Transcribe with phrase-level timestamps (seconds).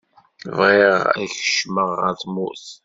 [0.57, 2.65] bɣiɣ ad kecmaɣ ɣer tmurt.